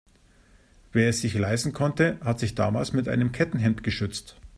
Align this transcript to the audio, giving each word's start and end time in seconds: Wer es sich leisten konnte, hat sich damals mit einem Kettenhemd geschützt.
Wer 0.93 1.09
es 1.09 1.21
sich 1.21 1.35
leisten 1.35 1.73
konnte, 1.73 2.17
hat 2.21 2.39
sich 2.39 2.55
damals 2.55 2.91
mit 2.91 3.07
einem 3.07 3.31
Kettenhemd 3.31 3.83
geschützt. 3.83 4.35